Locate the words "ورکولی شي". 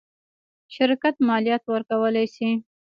1.71-2.49